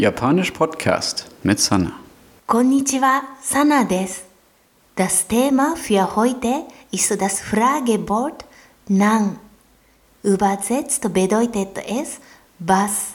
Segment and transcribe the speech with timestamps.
[0.00, 1.92] Japanisch Podcast mit Sana.
[2.46, 4.22] Konnichiwa, Sana des.
[4.96, 8.46] Das Thema für heute ist das Fragewort
[8.88, 9.38] Nan.
[10.22, 12.18] Übersetzt bedeutet es
[12.58, 13.12] was.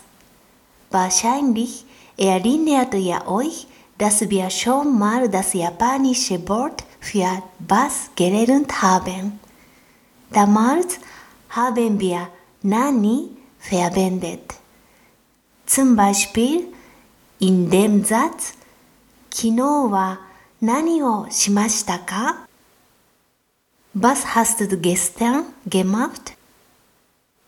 [0.92, 1.86] Wahrscheinlich
[2.18, 3.66] erinnert ihr euch,
[3.98, 9.40] dass wir schon mal das japanische Wort für was gelernt haben.
[10.30, 11.00] Damals
[11.50, 12.28] haben wir
[12.62, 14.64] Nani verwendet.
[15.67, 16.72] Zum Beispiel
[17.39, 18.54] in dem Satz
[19.31, 20.21] 昨日は
[20.61, 22.46] 何をしましたか
[23.95, 26.36] Was hast du gestern gemacht?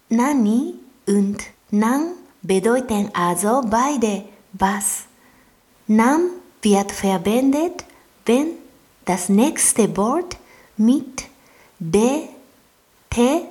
[0.08, 0.74] Nani
[1.06, 1.38] und
[1.70, 5.06] Nan bedeuten also beide was.
[5.86, 6.30] Nan
[6.62, 7.84] wird verwendet,
[8.26, 8.52] wenn
[9.04, 10.36] das nächste Wort
[10.76, 11.24] mit
[11.78, 12.28] D,
[13.10, 13.42] T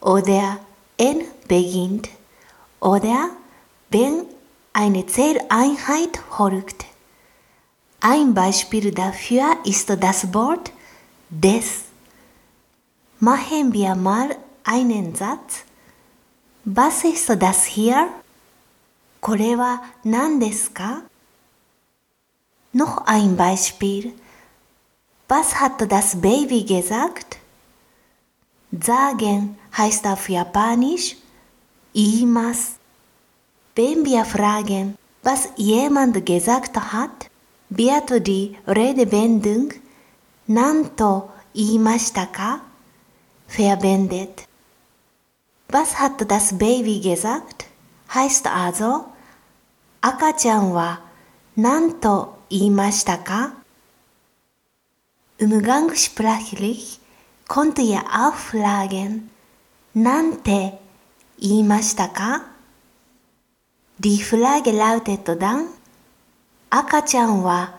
[0.00, 0.58] oder
[0.96, 2.08] N beginnt
[2.80, 3.30] oder
[3.90, 4.26] wenn
[4.72, 6.86] eine Zähleinheit folgt.
[8.00, 10.72] Ein Beispiel dafür ist das Wort
[11.28, 11.82] des.
[13.18, 15.64] Machen wir mal einen Satz.
[16.64, 18.08] Was ist das hier?
[19.20, 21.02] これは何ですか
[22.72, 24.14] Noch ein Beispiel.
[25.28, 27.38] Was hat das Baby gesagt?
[28.72, 31.16] Sagen heißt auf Japanisch
[31.92, 32.80] 言います。
[33.75, 37.29] Wenn wir fragen, was jemand gesagt hat,
[37.69, 39.73] wird die Redewendung
[40.47, 42.61] 何と言いましたか
[43.49, 44.47] verwendet.
[45.69, 47.65] Was hat das Baby gesagt?
[48.07, 49.07] heißt also
[49.99, 51.01] 赤ちゃんは
[51.57, 53.55] 何と言いましたか
[55.39, 57.01] Umgangssprachlich
[57.49, 59.29] konnte ihr auch fragen
[59.93, 60.79] なんて
[61.39, 62.54] 言いましたか
[64.04, 65.68] Die Frage lautet dann
[66.70, 67.74] 赤ちゃんは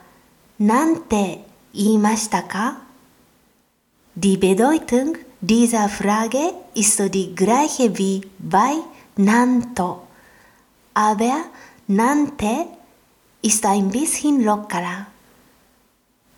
[0.59, 2.81] なんて言いましたか
[4.17, 6.37] Die Bedeutung dieser Frage
[6.75, 8.75] ist die gleiche wie bei
[9.17, 10.03] nanto.
[10.93, 11.45] Aber
[11.87, 12.67] nante
[13.41, 15.07] ist ein bisschen lockerer.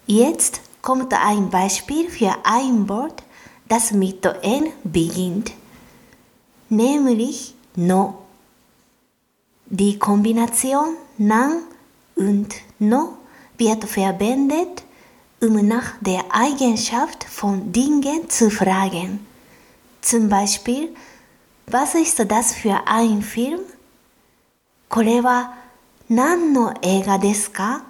[0.05, 3.23] Jetzt kommt ein Beispiel für ein Wort,
[3.67, 5.51] das mit N beginnt,
[6.69, 8.19] nämlich no.
[9.67, 11.63] Die Kombination nan
[12.15, 13.17] und no
[13.57, 14.83] wird verwendet,
[15.41, 19.25] um nach der Eigenschaft von Dingen zu fragen.
[20.01, 20.95] Zum Beispiel,
[21.67, 23.61] was ist das für ein Film?
[24.89, 25.55] これは
[26.07, 27.83] 何の映画ですか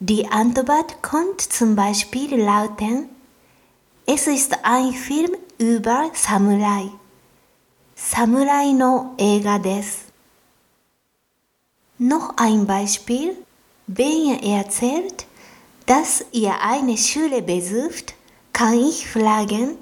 [0.00, 3.10] Die Antwort könnte zum Beispiel lauten,
[4.06, 6.90] es ist ein Film über Samurai.
[8.06, 10.12] Samurai no 映画です。
[11.98, 13.36] Noch ein Beispiel,
[13.86, 15.26] wenn ihr erzählt,
[15.86, 18.14] dass ihr eine Schule besucht,
[18.52, 19.76] kann ich fragen,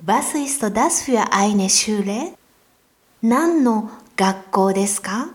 [0.00, 2.32] was ist das für eine Schule?
[3.22, 5.34] 何の学校ですか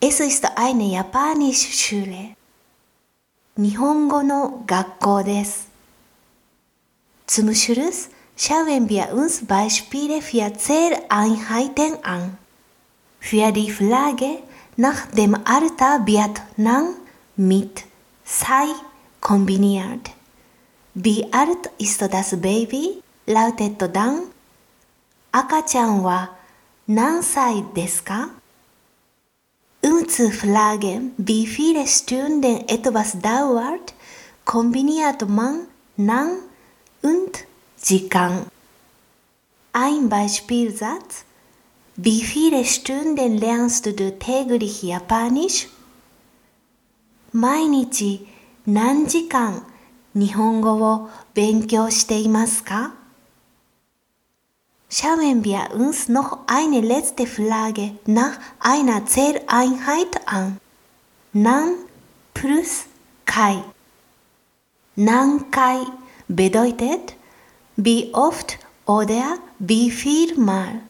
[0.00, 2.36] Es ist eine japanische Schule.
[3.56, 5.68] 日本語の学校です。
[7.26, 12.38] Zum Schluss schauen wir uns Beispiele für Zähleinheiten an.
[13.20, 14.38] Für die Frage
[14.76, 16.94] nach dem Alter wird Nan
[17.36, 17.84] mit
[18.24, 18.68] Sei
[19.20, 20.10] kombiniert.
[20.94, 23.02] Wie alt ist das Baby?
[23.26, 24.22] lautet dann
[25.30, 26.34] 赤ちゃんは
[26.88, 28.30] 何歳ですか
[29.82, 33.94] Um zu fragen, wie viele Stunden etwas dauert,
[34.44, 35.68] kombiniert man
[35.98, 36.38] Nan
[37.02, 37.44] und
[37.82, 38.46] Jikan.
[39.72, 41.24] Ein Beispielsatz.
[41.96, 45.68] Wie viele Stunden lernst du täglich Japanisch?
[47.32, 48.26] 毎日
[48.66, 49.62] 何時間
[50.14, 52.94] 日本語を勉強していますか
[54.90, 60.58] Schauen wir uns noch eine letzte Frage nach einer Zähleinheit an.
[61.34, 61.74] Nan
[62.32, 62.86] plus
[63.26, 63.62] Kai.
[64.96, 65.84] Nankai
[66.28, 67.14] bedeutet
[67.76, 70.80] wie oft oder wie viel Mal.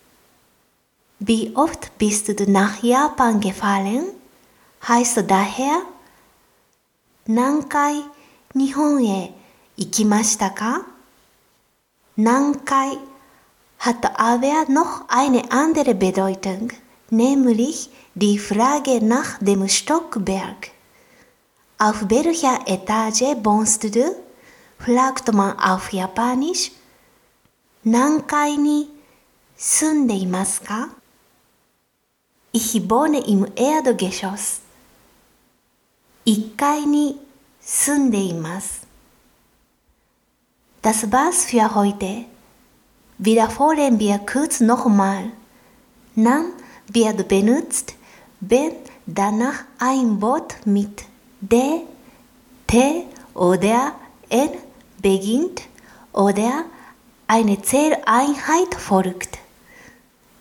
[1.19, 4.07] Wie oft bist du nach Japan gefahren?
[4.87, 5.83] heißt daher
[7.27, 8.05] 何回
[8.55, 9.35] 日本へ
[9.77, 10.87] 行きましたか
[12.17, 12.99] 何回
[13.79, 16.73] hat aber noch eine andere Bedeutung,
[17.11, 20.71] nämlich die Frage nach dem Stockwerk.
[21.79, 24.17] Auf welcher Etage wohnst du?
[24.83, 26.73] fragt man auf Japanisch.
[27.85, 28.91] 何階に
[29.57, 30.91] 住んでいますか
[32.53, 34.61] Ich wohne im Erdgeschoss.
[36.27, 37.21] 1階に
[37.61, 38.87] 住んでいます。
[40.83, 42.25] Das war's für heute.
[43.19, 45.31] Wiederholen wir kurz nochmal.
[46.15, 46.53] Nan
[46.89, 47.95] wird benutzt,
[48.41, 48.73] wenn
[49.07, 51.05] danach ein Wort mit
[51.41, 51.83] de,
[52.67, 53.05] te
[53.35, 53.95] oder
[54.29, 54.51] n
[55.03, 55.63] beginnt
[56.13, 56.65] oder
[57.27, 59.39] eine Zähleinheit folgt.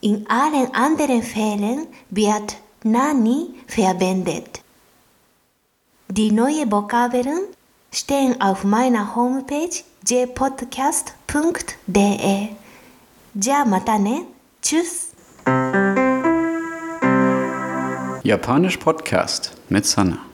[0.01, 4.61] In allen anderen Fällen wird nani verwendet.
[6.09, 7.47] Die neuen Vokabeln
[7.91, 11.17] stehen auf meiner Homepage jpodcast.de.
[13.37, 14.25] じゃあまたね。
[14.63, 15.13] Tschüss.
[18.23, 20.25] Japanisch Podcast mit Sanna.